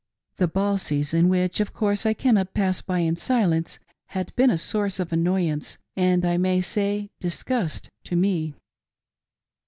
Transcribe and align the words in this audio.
The 0.37 0.47
ball 0.47 0.79
season, 0.79 1.29
which, 1.29 1.59
of 1.59 1.73
course, 1.73 2.07
I 2.07 2.15
cannot 2.15 2.55
pass 2.55 2.81
by 2.81 3.01
in 3.01 3.15
silence, 3.17 3.77
had 4.07 4.35
been 4.35 4.49
a 4.49 4.57
source 4.57 4.99
of 4.99 5.13
annoyance, 5.13 5.77
and, 5.95 6.25
I 6.25 6.37
may 6.37 6.59
say, 6.59 7.11
disgust 7.19 7.91
to 8.05 8.15
me. 8.15 8.55